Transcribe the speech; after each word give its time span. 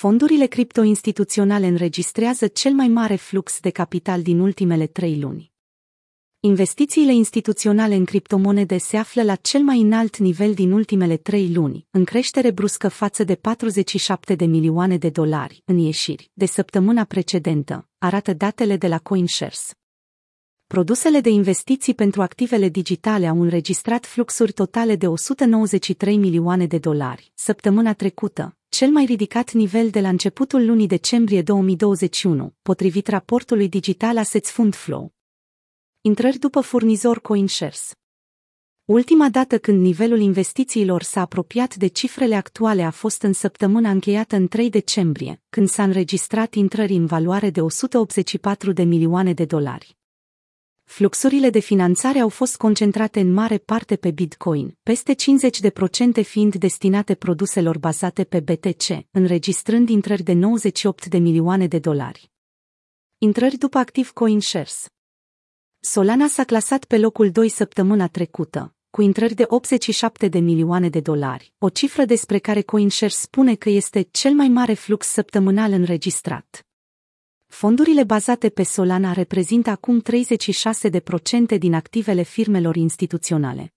Fondurile 0.00 0.46
cripto-instituționale 0.46 1.66
înregistrează 1.66 2.46
cel 2.46 2.72
mai 2.72 2.88
mare 2.88 3.14
flux 3.14 3.60
de 3.60 3.70
capital 3.70 4.22
din 4.22 4.38
ultimele 4.38 4.86
trei 4.86 5.20
luni. 5.20 5.52
Investițiile 6.40 7.14
instituționale 7.14 7.94
în 7.94 8.04
criptomonede 8.04 8.78
se 8.78 8.96
află 8.96 9.22
la 9.22 9.34
cel 9.34 9.60
mai 9.60 9.80
înalt 9.80 10.16
nivel 10.16 10.54
din 10.54 10.72
ultimele 10.72 11.16
trei 11.16 11.52
luni, 11.52 11.86
în 11.90 12.04
creștere 12.04 12.50
bruscă 12.50 12.88
față 12.88 13.24
de 13.24 13.34
47 13.34 14.34
de 14.34 14.44
milioane 14.44 14.96
de 14.96 15.08
dolari 15.08 15.62
în 15.64 15.78
ieșiri 15.78 16.30
de 16.32 16.46
săptămâna 16.46 17.04
precedentă, 17.04 17.88
arată 17.98 18.32
datele 18.32 18.76
de 18.76 18.88
la 18.88 18.98
CoinShares. 18.98 19.70
Produsele 20.76 21.20
de 21.20 21.28
investiții 21.28 21.94
pentru 21.94 22.22
activele 22.22 22.68
digitale 22.68 23.26
au 23.26 23.40
înregistrat 23.40 24.06
fluxuri 24.06 24.52
totale 24.52 24.96
de 24.96 25.06
193 25.06 26.16
milioane 26.16 26.66
de 26.66 26.78
dolari 26.78 27.32
săptămâna 27.34 27.92
trecută, 27.92 28.56
cel 28.68 28.90
mai 28.90 29.04
ridicat 29.04 29.52
nivel 29.52 29.90
de 29.90 30.00
la 30.00 30.08
începutul 30.08 30.66
lunii 30.66 30.86
decembrie 30.86 31.42
2021, 31.42 32.54
potrivit 32.62 33.06
raportului 33.06 33.68
digital 33.68 34.18
Assets 34.18 34.50
Fund 34.50 34.74
Flow. 34.74 35.12
Intrări 36.00 36.38
după 36.38 36.60
furnizor 36.60 37.20
CoinShares 37.20 37.92
Ultima 38.84 39.28
dată 39.28 39.58
când 39.58 39.80
nivelul 39.80 40.20
investițiilor 40.20 41.02
s-a 41.02 41.20
apropiat 41.20 41.74
de 41.74 41.86
cifrele 41.86 42.34
actuale 42.34 42.82
a 42.82 42.90
fost 42.90 43.22
în 43.22 43.32
săptămâna 43.32 43.90
încheiată 43.90 44.36
în 44.36 44.48
3 44.48 44.70
decembrie, 44.70 45.42
când 45.48 45.68
s-a 45.68 45.82
înregistrat 45.82 46.54
intrări 46.54 46.92
în 46.92 47.06
valoare 47.06 47.50
de 47.50 47.60
184 47.60 48.72
de 48.72 48.82
milioane 48.82 49.32
de 49.32 49.44
dolari. 49.44 49.98
Fluxurile 50.90 51.50
de 51.50 51.58
finanțare 51.58 52.18
au 52.18 52.28
fost 52.28 52.56
concentrate 52.56 53.20
în 53.20 53.32
mare 53.32 53.58
parte 53.58 53.96
pe 53.96 54.10
Bitcoin, 54.10 54.78
peste 54.82 55.14
50% 56.20 56.22
fiind 56.22 56.54
destinate 56.54 57.14
produselor 57.14 57.78
bazate 57.78 58.24
pe 58.24 58.40
BTC, 58.40 59.06
înregistrând 59.10 59.88
intrări 59.88 60.22
de 60.22 60.32
98 60.32 61.06
de 61.06 61.18
milioane 61.18 61.66
de 61.66 61.78
dolari. 61.78 62.30
Intrări 63.18 63.56
după 63.56 63.78
activ 63.78 64.10
CoinShares 64.10 64.86
Solana 65.80 66.26
s-a 66.26 66.44
clasat 66.44 66.84
pe 66.84 66.98
locul 66.98 67.30
2 67.30 67.48
săptămâna 67.48 68.06
trecută, 68.06 68.74
cu 68.90 69.02
intrări 69.02 69.34
de 69.34 69.44
87 69.46 70.28
de 70.28 70.38
milioane 70.38 70.88
de 70.88 71.00
dolari, 71.00 71.52
o 71.58 71.68
cifră 71.68 72.04
despre 72.04 72.38
care 72.38 72.62
CoinShares 72.62 73.16
spune 73.16 73.54
că 73.54 73.68
este 73.68 74.08
cel 74.10 74.32
mai 74.32 74.48
mare 74.48 74.74
flux 74.74 75.06
săptămânal 75.06 75.72
înregistrat. 75.72 76.64
Fondurile 77.50 78.04
bazate 78.04 78.48
pe 78.48 78.62
Solana 78.62 79.12
reprezintă 79.12 79.70
acum 79.70 80.02
36% 81.54 81.58
din 81.58 81.74
activele 81.74 82.22
firmelor 82.22 82.76
instituționale. 82.76 83.74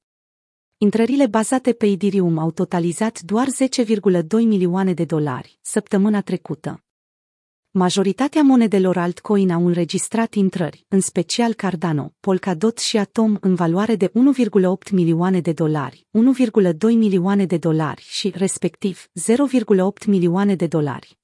Intrările 0.78 1.28
bazate 1.28 1.74
pe 1.74 1.86
Ethereum 1.86 2.38
au 2.38 2.52
totalizat 2.52 3.22
doar 3.22 3.48
10,2 3.48 4.24
milioane 4.30 4.94
de 4.94 5.06
dolari 5.06 5.60
săptămâna 5.62 6.22
trecută. 6.22 6.84
Majoritatea 7.72 8.42
monedelor 8.42 8.98
altcoin 8.98 9.52
au 9.52 9.66
înregistrat 9.68 10.34
intrări, 10.34 10.86
în 10.88 11.00
special 11.00 11.54
Cardano, 11.54 12.14
Polkadot 12.20 12.78
și 12.78 12.98
Atom 12.98 13.38
în 13.40 13.56
valoare 13.56 13.96
de 13.96 14.08
1,8 14.08 14.92
milioane 14.92 15.40
de 15.40 15.52
dolari, 15.52 16.08
1,2 16.12 16.74
milioane 16.82 17.46
de 17.46 17.58
dolari 17.58 18.06
și, 18.10 18.34
respectiv, 18.36 19.08
0,8 19.20 20.06
milioane 20.06 20.56
de 20.56 20.68
dolari. 20.68 21.22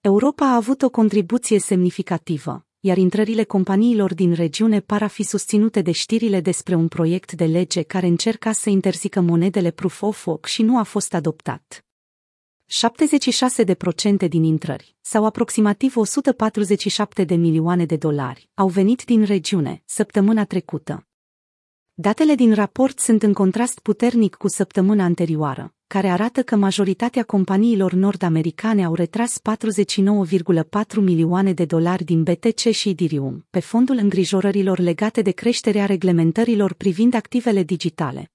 Europa 0.00 0.44
a 0.44 0.54
avut 0.54 0.82
o 0.82 0.90
contribuție 0.90 1.58
semnificativă, 1.58 2.66
iar 2.80 2.96
intrările 2.96 3.44
companiilor 3.44 4.14
din 4.14 4.32
regiune 4.32 4.80
par 4.80 5.02
a 5.02 5.06
fi 5.06 5.22
susținute 5.22 5.82
de 5.82 5.90
știrile 5.90 6.40
despre 6.40 6.74
un 6.74 6.88
proiect 6.88 7.32
de 7.32 7.44
lege 7.44 7.82
care 7.82 8.06
încerca 8.06 8.52
să 8.52 8.70
interzică 8.70 9.20
monedele 9.20 9.70
proof 9.70 10.02
of 10.02 10.26
work 10.26 10.44
și 10.44 10.62
nu 10.62 10.78
a 10.78 10.82
fost 10.82 11.14
adoptat. 11.14 11.84
76% 14.24 14.28
din 14.28 14.42
intrări, 14.42 14.96
sau 15.00 15.24
aproximativ 15.24 15.96
147 15.96 17.24
de 17.24 17.34
milioane 17.34 17.84
de 17.84 17.96
dolari, 17.96 18.50
au 18.54 18.68
venit 18.68 19.04
din 19.04 19.24
regiune 19.24 19.82
săptămâna 19.84 20.44
trecută. 20.44 21.06
Datele 21.94 22.34
din 22.34 22.54
raport 22.54 22.98
sunt 22.98 23.22
în 23.22 23.32
contrast 23.32 23.78
puternic 23.78 24.34
cu 24.34 24.48
săptămâna 24.48 25.04
anterioară, 25.04 25.74
care 25.88 26.08
arată 26.08 26.42
că 26.42 26.56
majoritatea 26.56 27.22
companiilor 27.22 27.92
nord-americane 27.92 28.84
au 28.84 28.94
retras 28.94 29.40
49,4 29.40 30.94
milioane 31.00 31.52
de 31.52 31.64
dolari 31.64 32.04
din 32.04 32.22
BTC 32.22 32.58
și 32.58 32.88
Ethereum, 32.88 33.46
pe 33.50 33.60
fondul 33.60 33.96
îngrijorărilor 33.96 34.78
legate 34.78 35.22
de 35.22 35.30
creșterea 35.30 35.86
reglementărilor 35.86 36.74
privind 36.74 37.14
activele 37.14 37.62
digitale. 37.62 38.32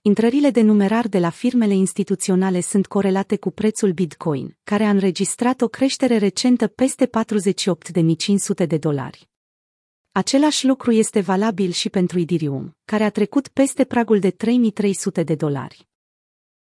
Intrările 0.00 0.50
de 0.50 0.60
numerar 0.60 1.08
de 1.08 1.18
la 1.18 1.30
firmele 1.30 1.74
instituționale 1.74 2.60
sunt 2.60 2.86
corelate 2.86 3.36
cu 3.36 3.50
prețul 3.50 3.92
Bitcoin, 3.92 4.56
care 4.64 4.84
a 4.84 4.90
înregistrat 4.90 5.60
o 5.60 5.68
creștere 5.68 6.16
recentă 6.16 6.66
peste 6.66 7.10
48.500 8.62 8.66
de 8.66 8.76
dolari. 8.76 9.28
Același 10.12 10.66
lucru 10.66 10.92
este 10.92 11.20
valabil 11.20 11.70
și 11.70 11.88
pentru 11.88 12.18
Ethereum, 12.18 12.76
care 12.84 13.04
a 13.04 13.10
trecut 13.10 13.48
peste 13.48 13.84
pragul 13.84 14.18
de 14.18 14.30
3300 14.30 15.22
de 15.22 15.34
dolari. 15.34 15.90